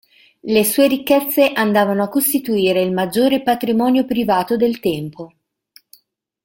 [0.39, 5.33] Le sue ricchezze andavano a costituire il maggiore patrimonio privato del tempo.